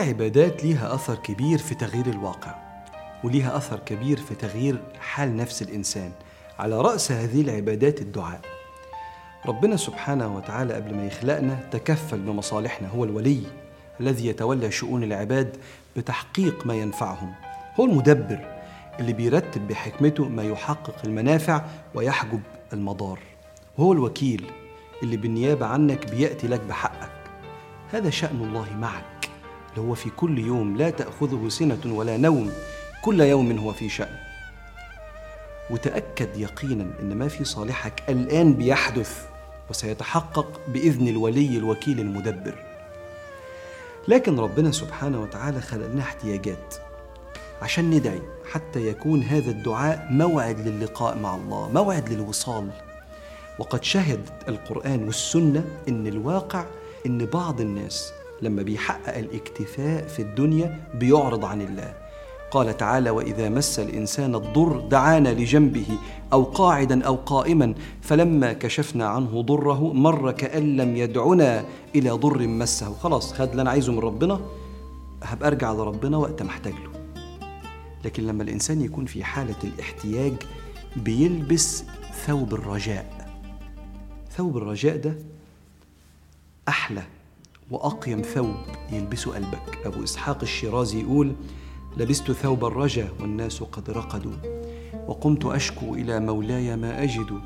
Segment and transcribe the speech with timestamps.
[0.00, 2.54] عبادات ليها أثر كبير في تغيير الواقع
[3.24, 6.12] وليها أثر كبير في تغيير حال نفس الإنسان
[6.58, 8.40] على رأس هذه العبادات الدعاء.
[9.46, 13.42] ربنا سبحانه وتعالى قبل ما يخلقنا تكفل بمصالحنا هو الولي
[14.00, 15.56] الذي يتولى شؤون العباد
[15.96, 17.32] بتحقيق ما ينفعهم.
[17.80, 18.58] هو المدبر
[19.00, 22.40] اللي بيرتب بحكمته ما يحقق المنافع ويحجب
[22.72, 23.18] المضار.
[23.78, 24.50] وهو الوكيل
[25.02, 27.10] اللي بالنيابة عنك بيأتي لك بحقك.
[27.92, 29.17] هذا شأن الله معك
[29.78, 32.52] هو في كل يوم لا تأخذه سنة ولا نوم
[33.02, 34.16] كل يوم هو في شأن.
[35.70, 39.26] وتأكد يقينا أن ما في صالحك الآن بيحدث
[39.70, 42.54] وسيتحقق بإذن الولي الوكيل المدبر.
[44.08, 46.74] لكن ربنا سبحانه وتعالى خلق لنا احتياجات
[47.62, 48.22] عشان ندعي
[48.52, 52.70] حتى يكون هذا الدعاء موعد للقاء مع الله موعد للوصال.
[53.58, 56.64] وقد شهد القرآن والسنة إن الواقع
[57.06, 61.94] إن بعض الناس لما بيحقق الاكتفاء في الدنيا بيعرض عن الله.
[62.50, 65.86] قال تعالى وإذا مس الإنسان الضر دعانا لجنبه
[66.32, 71.64] أو قاعدا أو قائما فلما كشفنا عنه ضره مر كأن لم يدعنا
[71.94, 72.92] إلى ضر مسه.
[72.94, 74.40] خلاص خد اللي أنا عايزه من ربنا
[75.22, 77.20] هبقى أرجع لربنا وقت ما احتاج له.
[78.04, 80.32] لكن لما الإنسان يكون في حالة الاحتياج
[80.96, 81.84] بيلبس
[82.26, 83.28] ثوب الرجاء.
[84.36, 85.14] ثوب الرجاء ده
[86.68, 87.02] أحلى
[87.70, 88.54] وأقيم ثوب
[88.92, 89.86] يلبسه قلبك.
[89.86, 91.34] أبو إسحاق الشيرازي يقول
[91.96, 94.32] لبست ثوب الرجا والناس قد رقدوا
[95.08, 97.40] وقمت أشكو إلى مولاي ما أجد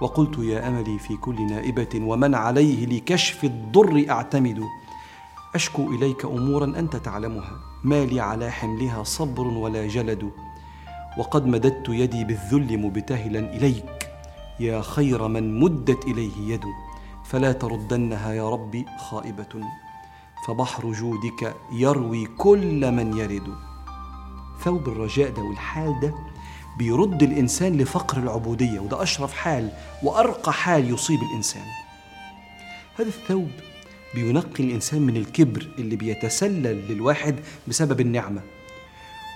[0.00, 4.64] وقلت يا أملي في كل نائبة ومن عليه لكشف الضر أعتمد.
[5.54, 10.30] أشكو إليك أمورا أنت تعلمها ما لي على حملها صبر ولا جلد
[11.18, 14.08] وقد مددت يدي بالذل مبتهلا إليك
[14.60, 16.64] يا خير من مدت إليه يد.
[17.32, 19.64] فلا تردنها يا ربي خائبة
[20.46, 23.54] فبحر جودك يروي كل من يرد.
[24.64, 26.14] ثوب الرجاء ده والحال ده
[26.78, 29.72] بيرد الإنسان لفقر العبودية وده أشرف حال
[30.02, 31.64] وأرقى حال يصيب الإنسان.
[32.98, 33.50] هذا الثوب
[34.14, 38.42] بينقي الإنسان من الكبر اللي بيتسلل للواحد بسبب النعمة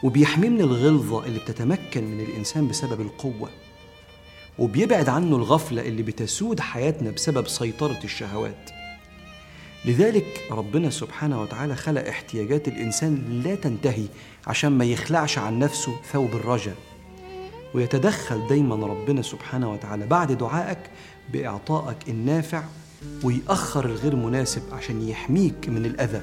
[0.02, 3.48] وبيحميه من الغلظة اللي بتتمكن من الإنسان بسبب القوة.
[4.58, 8.70] وبيبعد عنه الغفلة اللي بتسود حياتنا بسبب سيطرة الشهوات.
[9.84, 14.06] لذلك ربنا سبحانه وتعالى خلق احتياجات الإنسان لا تنتهي
[14.46, 16.74] عشان ما يخلعش عن نفسه ثوب الرجا
[17.74, 20.78] ويتدخل دايما ربنا سبحانه وتعالى بعد دعائك
[21.32, 22.62] بإعطائك النافع
[23.24, 26.22] ويأخر الغير مناسب عشان يحميك من الأذى.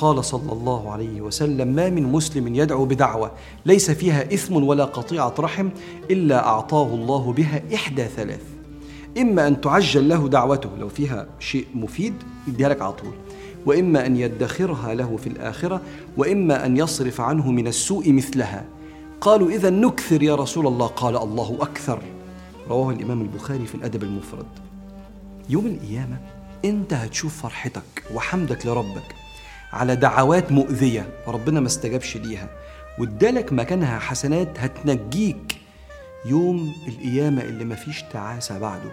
[0.00, 3.32] قال صلى الله عليه وسلم ما من مسلم يدعو بدعوة
[3.66, 5.68] ليس فيها إثم ولا قطيعة رحم
[6.10, 8.42] إلا أعطاه الله بها إحدى ثلاث.
[9.18, 12.14] إما أن تعجل له دعوته لو فيها شيء مفيد
[12.48, 13.12] يديها لك على طول.
[13.66, 15.80] وإما أن يدخرها له في الآخرة
[16.16, 18.64] وإما أن يصرف عنه من السوء مثلها.
[19.20, 20.86] قالوا إذا نكثر يا رسول الله.
[20.86, 22.02] قال الله أكثر.
[22.68, 24.46] رواه الإمام البخاري في الأدب المفرد.
[25.48, 26.16] يوم القيامة
[26.64, 29.14] أنت هتشوف فرحتك وحمدك لربك.
[29.72, 31.08] على دعوات مؤذية.
[31.26, 32.48] ربنا ما استجابش ليها.
[32.98, 35.56] وادالك مكانها حسنات هتنجيك
[36.24, 38.90] يوم القيامة اللي مفيش تعاسة بعده.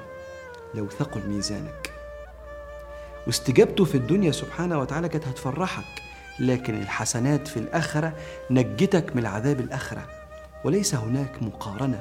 [0.75, 1.91] لو ثقل ميزانك.
[3.27, 6.01] واستجابته في الدنيا سبحانه وتعالى كانت هتفرحك.
[6.39, 8.13] لكن الحسنات في الآخرة
[8.51, 10.07] نجتك من العذاب الآخرة.
[10.63, 11.99] وليس هناك مقارنة.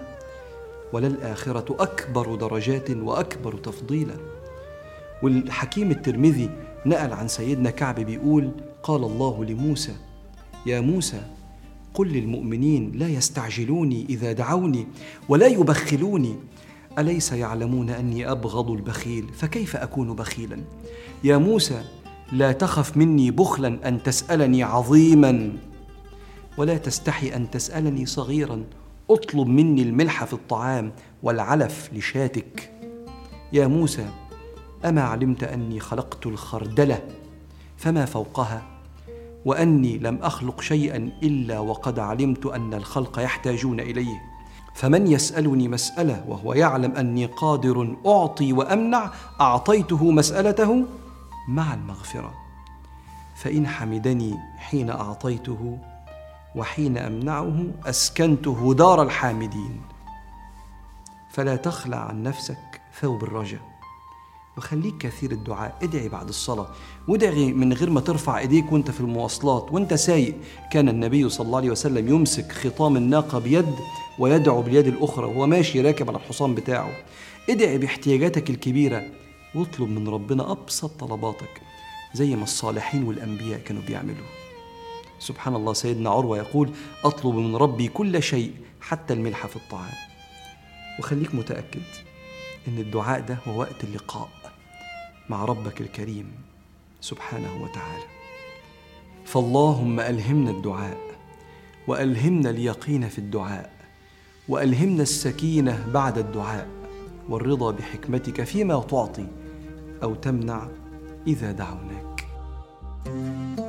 [0.92, 4.16] ولا الآخرة أكبر درجات وأكبر تفضيلا.
[5.22, 6.50] والحكيم الترمذي
[6.86, 8.50] نقل عن سيدنا كعب بيقول
[8.82, 9.96] قال الله لموسى
[10.66, 11.20] يا موسى
[11.94, 14.86] قل للمؤمنين لا يستعجلوني إذا دعوني
[15.28, 16.36] ولا يبخلوني.
[16.98, 20.58] أليس يعلمون أني أبغض البخيل؟ فكيف أكون بخيلا؟
[21.24, 21.84] يا موسى
[22.32, 25.52] لا تخف مني بخلا أن تسألني عظيما.
[26.58, 28.64] ولا تستحي أن تسألني صغيرا.
[29.10, 30.92] اطلب مني الملح في الطعام
[31.22, 32.72] والعلف لشاتك.
[33.52, 34.06] يا موسى
[34.84, 37.02] أما علمت أني خلقت الخردله
[37.76, 38.62] فما فوقها؟
[39.44, 44.22] وأني لم أخلق شيئا إلا وقد علمت أن الخلق يحتاجون إليه.
[44.74, 50.84] فمن يسألني مسألة وهو يعلم أني قادر أعطي وأمنع أعطيته مسألته
[51.48, 52.34] مع المغفرة.
[53.36, 55.78] فإن حمدني حين أعطيته
[56.54, 59.80] وحين أمنعه أسكنته دار الحامدين.
[61.30, 63.58] فلا تخلع عن نفسك ثوب الرجا
[64.56, 65.78] وخليك كثير الدعاء.
[65.82, 66.68] ادعي بعد الصلاة.
[67.08, 69.68] وادعي من غير ما ترفع إيديك وانت في المواصلات.
[69.72, 70.34] وانت سايق.
[70.72, 73.74] كان النبي صلى الله عليه وسلم يمسك خطام الناقة بيد
[74.18, 75.26] ويدعو باليد الأخرى.
[75.26, 76.92] وهو ماشي راكب على الحصان بتاعه.
[77.50, 79.02] ادعي باحتياجاتك الكبيرة.
[79.54, 81.60] واطلب من ربنا أبسط طلباتك
[82.14, 84.26] زي ما الصالحين والأنبياء كانوا بيعملوا.
[85.18, 86.70] سبحان الله سيدنا عروة يقول
[87.04, 89.94] أطلب من ربي كل شيء حتى الملح في الطعام.
[90.98, 91.82] وخليك متأكد
[92.68, 94.28] إن الدعاء ده هو وقت اللقاء.
[95.30, 96.32] مع ربك الكريم
[97.00, 98.04] سبحانه وتعالى.
[99.24, 100.98] فاللهم ألهمنا الدعاء
[101.88, 103.70] وألهمنا اليقين في الدعاء
[104.48, 106.68] وألهمنا السكينة بعد الدعاء
[107.28, 109.26] والرضا بحكمتك فيما تعطي
[110.02, 110.68] أو تمنع
[111.26, 112.26] إذا دعوناك.
[113.04, 113.65] thank you